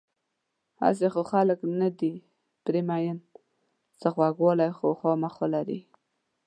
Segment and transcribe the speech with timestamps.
[0.83, 2.13] هسې خو خلک نه دي
[2.63, 3.17] پرې مین،
[3.99, 5.79] څه خوږوالی خو خوامخا لري.